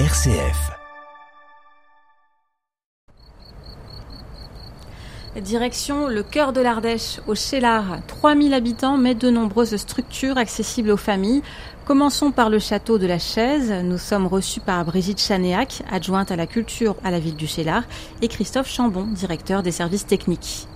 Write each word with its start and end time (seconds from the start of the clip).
RCF. 0.00 0.72
Direction 5.40 6.08
le 6.08 6.24
cœur 6.24 6.52
de 6.52 6.60
l'Ardèche, 6.60 7.20
au 7.28 7.36
Chélard. 7.36 8.04
3000 8.08 8.54
habitants, 8.54 8.98
mais 8.98 9.14
de 9.14 9.30
nombreuses 9.30 9.76
structures 9.76 10.36
accessibles 10.36 10.90
aux 10.90 10.96
familles. 10.96 11.42
Commençons 11.84 12.32
par 12.32 12.50
le 12.50 12.58
château 12.58 12.98
de 12.98 13.06
la 13.06 13.20
Chaise. 13.20 13.72
Nous 13.84 13.98
sommes 13.98 14.26
reçus 14.26 14.58
par 14.58 14.84
Brigitte 14.84 15.20
Chanéac, 15.20 15.84
adjointe 15.88 16.32
à 16.32 16.36
la 16.36 16.48
culture 16.48 16.96
à 17.04 17.12
la 17.12 17.20
ville 17.20 17.36
du 17.36 17.46
Chélard, 17.46 17.84
et 18.20 18.26
Christophe 18.26 18.68
Chambon, 18.68 19.06
directeur 19.06 19.62
des 19.62 19.70
services 19.70 20.06
techniques. 20.06 20.66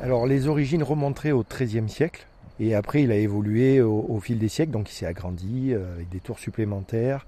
Alors 0.00 0.26
les 0.26 0.48
origines 0.48 0.82
remonteraient 0.82 1.30
au 1.30 1.44
XIIIe 1.48 1.88
siècle. 1.88 2.26
Et 2.58 2.74
après, 2.74 3.04
il 3.04 3.12
a 3.12 3.16
évolué 3.16 3.80
au, 3.80 4.18
fil 4.20 4.40
des 4.40 4.48
siècles, 4.48 4.72
donc 4.72 4.90
il 4.90 4.92
s'est 4.92 5.06
agrandi 5.06 5.72
euh, 5.72 5.94
avec 5.94 6.08
des 6.08 6.20
tours 6.20 6.40
supplémentaires. 6.40 7.26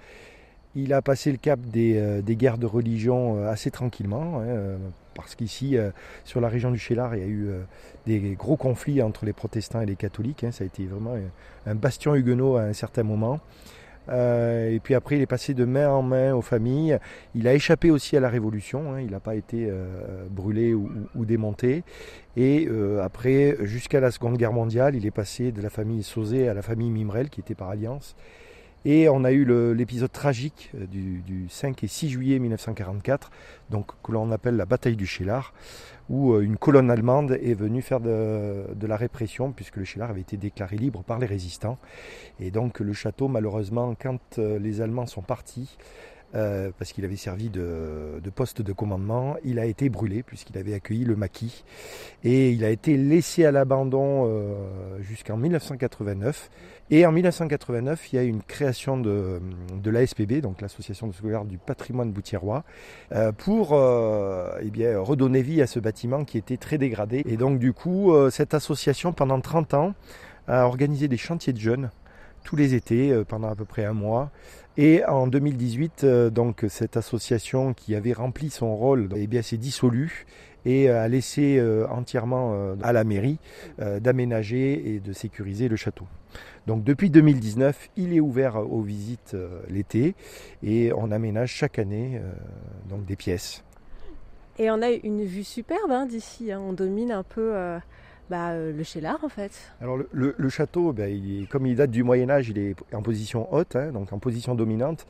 Il 0.76 0.92
a 0.92 1.02
passé 1.02 1.32
le 1.32 1.38
cap 1.38 1.58
des, 1.60 1.96
euh, 1.96 2.22
guerres 2.22 2.58
de 2.58 2.66
religion 2.66 3.38
euh, 3.38 3.48
assez 3.48 3.72
tranquillement, 3.72 4.40
hein, 4.40 4.78
parce 5.14 5.34
qu'ici, 5.34 5.76
sur 6.24 6.42
la 6.42 6.48
région 6.48 6.70
du 6.70 6.78
Chélard, 6.78 7.16
il 7.16 7.22
y 7.22 7.24
a 7.24 7.26
eu 7.26 7.48
des 8.06 8.36
gros 8.38 8.58
conflits 8.58 9.00
entre 9.00 9.24
les 9.24 9.32
protestants 9.32 9.80
et 9.80 9.86
les 9.86 9.96
catholiques. 9.96 10.44
Hein. 10.44 10.52
ça 10.52 10.62
a 10.62 10.66
été 10.66 10.84
vraiment 10.84 11.14
un 11.64 11.74
bastion 11.74 12.14
huguenot 12.14 12.56
à 12.56 12.64
un 12.64 12.74
certain 12.74 13.02
moment. 13.02 13.40
Euh, 14.08 14.70
et 14.70 14.80
puis 14.80 14.94
après, 14.94 15.16
il 15.16 15.22
est 15.22 15.26
passé 15.26 15.54
de 15.54 15.64
main 15.64 15.88
en 15.88 16.02
main 16.02 16.34
aux 16.34 16.42
familles. 16.42 16.98
Il 17.34 17.48
a 17.48 17.54
échappé 17.54 17.90
aussi 17.90 18.16
à 18.16 18.20
la 18.20 18.28
Révolution. 18.28 18.94
Hein. 18.94 19.00
il 19.00 19.10
n'a 19.10 19.20
pas 19.20 19.34
été 19.34 19.68
euh, 19.68 20.26
brûlé 20.30 20.74
ou, 20.74 21.24
démonté. 21.24 21.82
Et 22.36 22.68
euh, 22.70 23.02
après, 23.02 23.56
jusqu'à 23.62 24.00
la 24.00 24.10
Seconde 24.10 24.36
Guerre 24.36 24.52
mondiale, 24.52 24.94
il 24.94 25.06
est 25.06 25.10
passé 25.10 25.52
de 25.52 25.62
la 25.62 25.70
famille 25.70 26.02
Sauzet 26.02 26.48
à 26.48 26.54
la 26.54 26.62
famille 26.62 26.90
Mimrel, 26.90 27.30
qui 27.30 27.40
était 27.40 27.54
par 27.54 27.70
alliance. 27.70 28.16
Et 28.88 29.08
on 29.08 29.24
a 29.24 29.32
eu 29.32 29.44
l'épisode 29.74 30.12
tragique 30.12 30.70
du, 30.72 31.46
5 31.48 31.82
et 31.82 31.88
6 31.88 32.08
juillet 32.08 32.38
1944, 32.38 33.32
donc 33.68 33.90
que 34.00 34.12
l'on 34.12 34.30
appelle 34.30 34.54
la 34.54 34.64
bataille 34.64 34.94
du 34.94 35.06
Chélard, 35.06 35.52
où 36.08 36.32
euh, 36.32 36.40
une 36.40 36.56
colonne 36.56 36.90
allemande 36.90 37.38
est 37.42 37.54
venue 37.54 37.82
faire 37.82 38.00
de, 38.00 38.86
la 38.86 38.96
répression, 38.96 39.52
puisque 39.52 39.76
le 39.76 39.84
Chélard 39.84 40.10
avait 40.10 40.20
été 40.20 40.36
déclaré 40.36 40.76
libre 40.76 41.02
par 41.02 41.18
les 41.18 41.26
résistants. 41.26 41.78
Et 42.40 42.50
donc 42.50 42.80
le 42.80 42.92
château, 42.92 43.28
malheureusement, 43.28 43.94
quand 44.00 44.38
euh, 44.38 44.58
les 44.58 44.80
Allemands 44.80 45.06
sont 45.06 45.22
partis, 45.22 45.76
euh, 46.34 46.70
parce 46.76 46.92
qu'il 46.92 47.04
avait 47.04 47.16
servi 47.16 47.48
de, 47.48 48.20
poste 48.34 48.60
de 48.60 48.72
commandement. 48.72 49.36
Il 49.44 49.58
a 49.58 49.64
été 49.64 49.88
brûlé 49.88 50.22
puisqu'il 50.22 50.58
avait 50.58 50.74
accueilli 50.74 51.04
le 51.04 51.14
maquis 51.14 51.64
et 52.24 52.50
il 52.50 52.64
a 52.64 52.70
été 52.70 52.96
laissé 52.96 53.44
à 53.44 53.52
l'abandon 53.52 54.28
jusqu'en 55.00 55.36
1989. 55.36 56.50
Et 56.90 57.06
en 57.06 57.12
1989, 57.12 58.12
il 58.12 58.16
y 58.16 58.18
a 58.18 58.22
une 58.22 58.42
création 58.42 58.98
de, 58.98 59.40
l'ASPB, 59.84 60.40
donc 60.40 60.60
l'Association 60.60 61.06
de 61.06 61.12
sauvegarde 61.12 61.48
du 61.48 61.58
patrimoine 61.58 62.10
boutiérois, 62.10 62.64
pour 63.38 63.74
eh 63.74 64.70
bien, 64.70 64.98
redonner 65.00 65.42
vie 65.42 65.62
à 65.62 65.66
ce 65.66 65.78
bâtiment 65.78 65.95
qui 66.24 66.38
était 66.38 66.56
très 66.56 66.78
dégradé. 66.78 67.22
Et 67.26 67.36
donc 67.36 67.58
du 67.58 67.72
coup, 67.72 68.12
cette 68.30 68.54
association, 68.54 69.12
pendant 69.12 69.40
30 69.40 69.74
ans, 69.74 69.94
a 70.46 70.66
organisé 70.66 71.08
des 71.08 71.16
chantiers 71.16 71.52
de 71.52 71.58
jeunes 71.58 71.90
tous 72.44 72.56
les 72.56 72.74
étés 72.74 73.12
pendant 73.26 73.48
à 73.48 73.56
peu 73.56 73.64
près 73.64 73.84
un 73.84 73.92
mois 73.92 74.30
et 74.78 75.04
en 75.06 75.26
2018, 75.26 76.04
euh, 76.04 76.30
donc 76.30 76.66
cette 76.68 76.98
association 76.98 77.72
qui 77.72 77.94
avait 77.94 78.12
rempli 78.12 78.50
son 78.50 78.76
rôle, 78.76 79.08
eh 79.16 79.42
s'est 79.42 79.56
dissolue 79.56 80.26
et 80.66 80.90
a 80.90 81.08
laissé 81.08 81.56
euh, 81.58 81.86
entièrement 81.88 82.52
euh, 82.54 82.74
à 82.82 82.92
la 82.92 83.04
mairie 83.04 83.38
d'aménager 83.78 84.94
et 84.94 85.00
de 85.00 85.12
sécuriser 85.12 85.68
le 85.68 85.76
château. 85.76 86.06
Donc 86.66 86.84
depuis 86.84 87.08
2019, 87.08 87.90
il 87.96 88.12
est 88.12 88.20
ouvert 88.20 88.56
aux 88.56 88.82
visites 88.82 89.36
l'été 89.70 90.14
et 90.62 90.92
on 90.94 91.10
aménage 91.10 91.52
chaque 91.52 91.78
année 91.78 92.20
donc 92.88 93.06
des 93.06 93.16
pièces. 93.16 93.65
Et 94.58 94.70
on 94.70 94.80
a 94.82 94.90
une 94.90 95.24
vue 95.24 95.44
superbe 95.44 95.90
hein, 95.90 96.06
d'ici, 96.06 96.50
hein. 96.50 96.60
on 96.60 96.72
domine 96.72 97.12
un 97.12 97.22
peu 97.22 97.52
bah, 98.30 98.50
euh, 98.50 98.72
le 98.72 98.82
Chélard 98.82 99.22
en 99.22 99.28
fait. 99.28 99.52
Alors 99.80 99.98
le, 100.10 100.48
château, 100.48 100.92
bah, 100.92 101.04
comme 101.50 101.66
il 101.66 101.76
date 101.76 101.90
du 101.90 102.02
Moyen 102.02 102.28
Âge, 102.30 102.48
il 102.48 102.58
est 102.58 102.74
en 102.92 103.02
position 103.02 103.52
haute, 103.52 103.76
hein, 103.76 103.92
donc 103.92 104.12
en 104.12 104.18
position 104.18 104.54
dominante. 104.54 105.06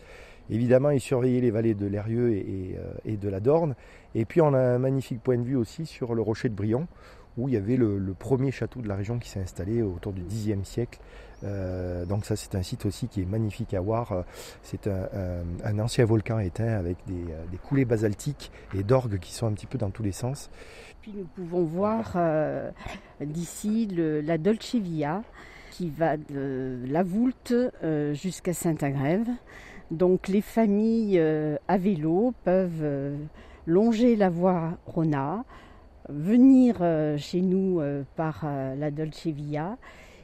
Évidemment, 0.49 0.91
il 0.91 1.01
surveillait 1.01 1.41
les 1.41 1.51
vallées 1.51 1.75
de 1.75 1.87
l'Erieux 1.87 2.33
et, 2.33 2.77
euh, 2.79 3.17
de 3.17 3.29
la 3.29 3.41
Dorne. 3.41 3.75
Et 4.15 4.25
puis 4.25 4.41
on 4.41 4.55
a 4.55 4.59
un 4.59 4.79
magnifique 4.79 5.23
point 5.23 5.39
de 5.39 5.43
vue 5.43 5.57
aussi 5.57 5.87
sur 5.87 6.15
le 6.15 6.23
rocher 6.23 6.49
de 6.49 6.55
Brion, 6.55 6.87
où 7.37 7.49
il 7.49 7.55
y 7.55 7.57
avait 7.57 7.77
le, 7.77 8.15
premier 8.19 8.51
château 8.51 8.81
de 8.81 8.89
la 8.89 8.97
région 8.97 9.19
qui 9.19 9.29
s'est 9.29 9.41
installé 9.41 9.83
autour 9.83 10.13
du 10.13 10.23
Xe 10.23 10.63
siècle. 10.65 10.99
Euh, 11.45 12.07
donc 12.07 12.25
ça 12.25 12.35
c'est 12.35 12.55
un 12.55 12.63
site 12.63 12.87
aussi 12.87 13.09
qui 13.09 13.23
est 13.23 13.27
magnifique 13.27 13.75
à 13.75 13.81
voir. 13.81 14.25
C'est 14.63 14.89
un, 14.89 15.79
ancien 15.79 16.05
volcan 16.05 16.39
éteint 16.39 16.75
avec 16.77 16.97
des, 17.07 17.25
des 17.51 17.59
coulées 17.59 17.85
basaltiques 17.85 18.51
et 18.75 18.83
d'orgues 18.83 19.19
qui 19.19 19.33
sont 19.33 19.47
un 19.47 19.53
petit 19.53 19.67
peu 19.67 19.79
dans 19.79 19.91
tous 19.91 20.03
les 20.03 20.13
sens 20.13 20.51
nous 21.15 21.27
pouvons 21.37 21.63
voir 21.63 22.13
euh, 22.17 22.71
d'ici 23.21 23.87
la 23.97 24.39
Dolce 24.39 24.75
Via 24.75 25.23
qui 25.71 25.91
va 25.91 26.17
de 26.17 26.79
la 26.89 27.03
Voulte 27.03 27.53
euh, 27.53 28.15
jusqu'à 28.15 28.53
Saint-Agrève. 28.53 29.29
Donc 29.91 30.27
les 30.29 30.41
familles 30.41 31.19
euh, 31.19 31.57
à 31.69 31.79
vélo 31.79 32.35
peuvent 32.45 33.17
longer 33.67 34.17
la 34.17 34.31
voie 34.31 34.79
Rona, 34.87 35.45
venir 36.09 36.77
chez 37.19 37.41
nous 37.41 37.81
par 38.17 38.45
la 38.45 38.91
Dolce 38.91 39.27
Via 39.27 39.77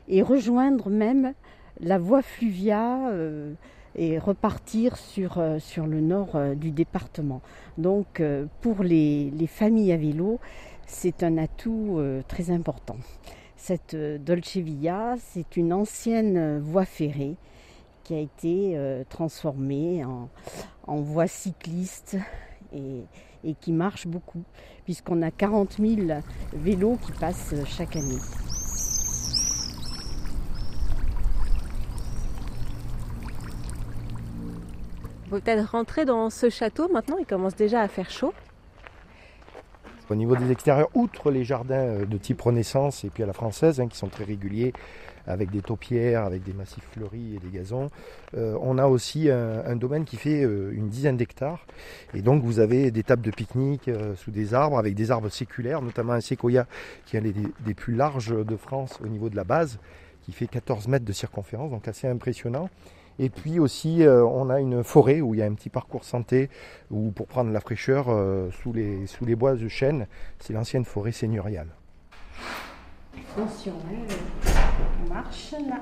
et 0.08 0.22
rejoindre 0.22 0.90
même 0.90 1.34
la 1.80 1.98
voie 1.98 2.22
Fluvia 2.22 3.12
et 3.94 4.18
repartir 4.18 4.96
sur, 4.96 5.42
sur 5.58 5.86
le 5.86 6.00
nord 6.00 6.38
du 6.56 6.70
département. 6.70 7.40
Donc 7.78 8.22
pour 8.60 8.82
les, 8.82 9.30
les 9.30 9.46
familles 9.46 9.92
à 9.92 9.96
vélo, 9.96 10.38
c'est 10.92 11.22
un 11.22 11.38
atout 11.38 11.96
euh, 11.98 12.22
très 12.28 12.50
important. 12.50 12.96
Cette 13.56 13.94
euh, 13.94 14.18
Dolce 14.18 14.56
Via, 14.58 15.16
c'est 15.18 15.56
une 15.56 15.72
ancienne 15.72 16.36
euh, 16.36 16.60
voie 16.62 16.84
ferrée 16.84 17.36
qui 18.04 18.14
a 18.14 18.18
été 18.18 18.76
transformée 19.10 20.04
en, 20.04 20.96
voie 20.96 21.28
cycliste 21.28 22.16
et, 22.74 23.04
et, 23.44 23.54
qui 23.54 23.72
marche 23.72 24.06
beaucoup, 24.06 24.42
puisqu'on 24.84 25.22
a 25.22 25.30
40 25.30 25.76
000 25.78 26.20
vélos 26.52 26.98
qui 27.04 27.12
passent 27.12 27.54
chaque 27.66 27.96
année. 27.96 28.18
On 35.26 35.30
peut 35.30 35.40
peut-être 35.40 35.70
rentrer 35.70 36.04
dans 36.04 36.28
ce 36.28 36.50
château 36.50 36.88
maintenant, 36.92 37.16
il 37.18 37.26
commence 37.26 37.56
déjà 37.56 37.80
à 37.80 37.88
faire 37.88 38.10
chaud. 38.10 38.34
Au 40.12 40.14
niveau 40.14 40.36
des 40.36 40.52
extérieurs, 40.52 40.90
outre 40.92 41.30
les 41.30 41.42
jardins 41.42 41.86
euh, 41.86 42.04
de 42.04 42.18
type 42.18 42.42
Renaissance 42.42 43.02
et 43.02 43.08
puis 43.08 43.22
à 43.22 43.26
la 43.26 43.32
française, 43.32 43.80
hein, 43.80 43.88
qui 43.88 43.96
sont 43.96 44.08
très 44.08 44.24
réguliers, 44.24 44.74
avec 45.26 45.50
des 45.50 45.62
taupières, 45.62 46.24
avec 46.24 46.42
des 46.42 46.52
massifs 46.52 46.84
fleuris 46.92 47.36
et 47.36 47.38
des 47.38 47.48
gazons, 47.48 47.88
euh, 48.36 48.58
on 48.60 48.76
a 48.76 48.86
aussi 48.88 49.30
un, 49.30 49.74
domaine 49.76 50.04
qui 50.04 50.18
fait 50.18 50.44
euh, 50.44 50.70
une 50.74 50.90
dizaine 50.90 51.16
d'hectares. 51.16 51.64
Et 52.12 52.20
donc 52.20 52.42
vous 52.42 52.60
avez 52.60 52.90
des 52.90 53.02
tables 53.02 53.22
de 53.22 53.30
pique-nique 53.30 53.90
sous 54.16 54.30
des 54.30 54.52
arbres, 54.52 54.78
avec 54.78 54.94
des 54.94 55.10
arbres 55.10 55.30
séculaires, 55.30 55.80
notamment 55.80 56.12
un 56.12 56.20
séquoia 56.20 56.66
qui 57.06 57.16
est 57.16 57.20
un 57.20 57.22
des 57.22 57.74
plus 57.74 57.94
larges 57.94 58.34
de 58.36 58.56
France 58.56 58.98
au 59.02 59.06
niveau 59.06 59.30
de 59.30 59.36
la 59.36 59.44
base, 59.44 59.78
qui 60.26 60.32
fait 60.32 60.46
14 60.46 60.88
mètres 60.88 61.06
de 61.06 61.12
circonférence, 61.12 61.70
donc 61.70 61.88
assez 61.88 62.06
impressionnant. 62.06 62.68
Et 63.18 63.28
puis 63.28 63.58
aussi, 63.58 64.02
euh, 64.02 64.24
on 64.24 64.50
a 64.50 64.60
une 64.60 64.82
forêt 64.82 65.20
où 65.20 65.34
il 65.34 65.38
y 65.38 65.42
a 65.42 65.46
un 65.46 65.54
petit 65.54 65.68
parcours 65.68 66.04
santé 66.04 66.50
où 66.90 67.10
pour 67.10 67.26
prendre 67.26 67.50
la 67.50 67.60
fraîcheur 67.60 68.06
euh, 68.08 68.50
sous, 68.50 68.72
les, 68.72 69.06
sous 69.06 69.24
les 69.24 69.36
bois 69.36 69.54
de 69.54 69.68
chêne. 69.68 70.06
C'est 70.38 70.52
l'ancienne 70.52 70.84
forêt 70.84 71.12
seigneuriale. 71.12 71.68
Attention, 73.36 73.72
hein, 73.90 74.14
on 75.04 75.14
marche 75.14 75.52
là. 75.52 75.80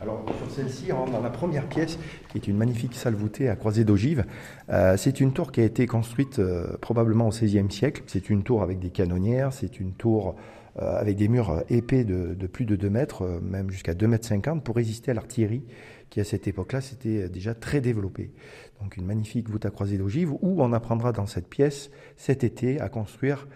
Alors 0.00 0.24
sur 0.36 0.48
celle-ci, 0.48 0.92
on 0.92 0.98
rentre 0.98 1.12
dans 1.12 1.20
la 1.20 1.30
première 1.30 1.66
pièce, 1.66 1.98
qui 2.28 2.38
est 2.38 2.46
une 2.46 2.56
magnifique 2.56 2.94
salle 2.94 3.14
voûtée 3.14 3.48
à 3.48 3.56
croisée 3.56 3.84
d'ogive. 3.84 4.24
Euh, 4.70 4.96
c'est 4.96 5.18
une 5.18 5.32
tour 5.32 5.50
qui 5.50 5.60
a 5.60 5.64
été 5.64 5.88
construite 5.88 6.40
probablement 6.80 7.26
au 7.26 7.30
XVIe 7.30 7.70
siècle. 7.70 8.02
C'est 8.06 8.30
une 8.30 8.44
tour 8.44 8.62
avec 8.62 8.78
des 8.78 8.90
canonnières, 8.90 9.52
c'est 9.52 9.80
une 9.80 9.92
tour 9.92 10.36
avec 10.78 11.16
des 11.16 11.28
murs 11.28 11.62
épais 11.68 12.04
de, 12.04 12.34
plus 12.46 12.64
de 12.64 12.76
2 12.76 12.90
mètres, 12.90 13.22
euh, 13.22 13.40
même 13.40 13.70
jusqu'à 13.70 13.94
2 13.94 14.06
mètres 14.06 14.26
50, 14.26 14.62
pour 14.62 14.76
résister 14.76 15.10
à 15.10 15.14
l'artillerie 15.14 15.64
qui 16.10 16.20
à 16.20 16.24
cette 16.24 16.48
époque-là 16.48 16.80
s'était 16.80 17.28
déjà 17.28 17.54
très 17.54 17.80
développée. 17.80 18.32
Donc 18.80 18.96
une 18.96 19.04
magnifique 19.04 19.50
voûte 19.50 19.66
à 19.66 19.70
croisée 19.70 19.98
d'ogive 19.98 20.32
où 20.32 20.62
on 20.62 20.72
apprendra 20.72 21.12
dans 21.12 21.26
cette 21.26 21.48
pièce 21.48 21.90
cet 22.16 22.44
été 22.44 22.80
à 22.80 22.88
construire 22.88 23.46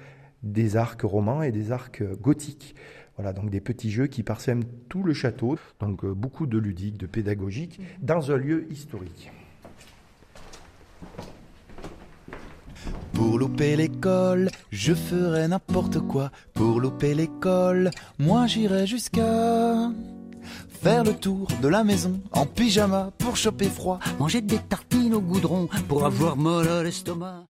des 0.43 0.77
arcs 0.77 1.03
romans 1.03 1.43
et 1.43 1.53
des 1.53 1.73
arcs 1.73 2.03
gothiques. 2.21 2.75
Voilà, 3.17 3.33
donc 3.33 3.51
des 3.51 3.61
petits 3.61 3.91
jeux 3.91 4.07
qui 4.07 4.23
parsèment 4.23 4.65
tout 4.89 5.03
le 5.03 5.13
château, 5.13 5.59
donc 5.81 6.05
euh, 6.05 6.15
beaucoup 6.15 6.47
de 6.47 6.59
ludique, 6.59 6.99
de 6.99 7.07
pédagogique, 7.07 7.81
dans 8.01 8.31
un 8.31 8.37
lieu 8.37 8.67
historique. 8.71 9.31
Pour 13.23 13.39
louper 13.39 13.77
l'école, 13.77 14.51
je 14.73 14.93
ferai 14.95 15.47
n'importe 15.47 16.01
quoi. 16.01 16.33
Pour 16.55 16.81
louper 16.81 17.15
l'école, 17.15 17.93
moi 18.19 18.49
j'irai 18.49 18.85
jusqu'à 18.85 19.93
Faire 20.83 21.05
le 21.05 21.15
tour 21.15 21.47
de 21.63 21.69
la 21.69 21.85
maison 21.85 22.21
en 22.33 22.47
pyjama 22.47 23.13
pour 23.19 23.37
choper 23.37 23.69
froid. 23.69 24.01
Manger 24.19 24.41
des 24.41 24.59
tartines 24.59 25.15
au 25.15 25.21
goudron 25.21 25.69
pour 25.87 26.05
avoir 26.05 26.37
mal 26.37 26.67
à 26.67 26.83
l'estomac. 26.83 27.45